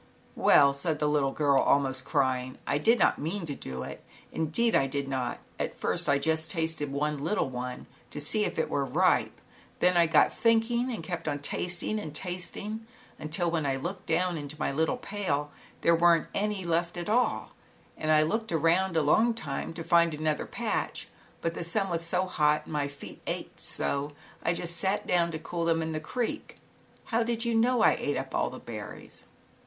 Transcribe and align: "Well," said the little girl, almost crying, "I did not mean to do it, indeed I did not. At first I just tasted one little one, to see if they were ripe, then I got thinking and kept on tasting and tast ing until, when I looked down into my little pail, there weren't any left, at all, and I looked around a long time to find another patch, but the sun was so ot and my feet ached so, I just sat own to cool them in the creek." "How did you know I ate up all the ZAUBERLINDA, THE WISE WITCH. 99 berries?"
"Well," 0.35 0.73
said 0.73 0.97
the 0.97 1.07
little 1.07 1.31
girl, 1.31 1.61
almost 1.61 2.05
crying, 2.05 2.57
"I 2.65 2.79
did 2.79 2.97
not 2.97 3.19
mean 3.19 3.45
to 3.45 3.53
do 3.53 3.83
it, 3.83 4.03
indeed 4.31 4.73
I 4.73 4.87
did 4.87 5.07
not. 5.07 5.37
At 5.59 5.79
first 5.79 6.09
I 6.09 6.17
just 6.17 6.49
tasted 6.49 6.91
one 6.91 7.19
little 7.23 7.51
one, 7.51 7.85
to 8.09 8.19
see 8.19 8.43
if 8.43 8.55
they 8.55 8.63
were 8.65 8.83
ripe, 8.83 9.39
then 9.77 9.97
I 9.97 10.07
got 10.07 10.33
thinking 10.33 10.91
and 10.91 11.03
kept 11.03 11.27
on 11.27 11.37
tasting 11.37 11.99
and 11.99 12.15
tast 12.15 12.57
ing 12.57 12.87
until, 13.19 13.51
when 13.51 13.63
I 13.67 13.75
looked 13.75 14.07
down 14.07 14.39
into 14.39 14.57
my 14.59 14.71
little 14.71 14.97
pail, 14.97 15.51
there 15.81 15.93
weren't 15.95 16.25
any 16.33 16.65
left, 16.65 16.97
at 16.97 17.07
all, 17.07 17.51
and 17.95 18.09
I 18.11 18.23
looked 18.23 18.51
around 18.51 18.97
a 18.97 19.03
long 19.03 19.35
time 19.35 19.71
to 19.73 19.83
find 19.83 20.15
another 20.15 20.47
patch, 20.47 21.09
but 21.41 21.53
the 21.53 21.63
sun 21.63 21.91
was 21.91 22.03
so 22.03 22.23
ot 22.39 22.61
and 22.63 22.73
my 22.73 22.87
feet 22.87 23.21
ached 23.27 23.59
so, 23.59 24.13
I 24.41 24.53
just 24.53 24.77
sat 24.77 25.11
own 25.11 25.29
to 25.29 25.37
cool 25.37 25.65
them 25.65 25.83
in 25.83 25.91
the 25.91 25.99
creek." 25.99 26.55
"How 27.05 27.21
did 27.21 27.45
you 27.45 27.53
know 27.53 27.83
I 27.83 27.95
ate 27.99 28.17
up 28.17 28.33
all 28.33 28.49
the 28.49 28.57
ZAUBERLINDA, 28.59 28.65
THE 28.65 28.71
WISE 28.71 28.79
WITCH. 28.87 28.95
99 28.95 28.95
berries?" 28.99 29.23